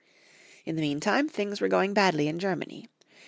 [0.65, 2.87] In the meantime things were going badly in Ger many.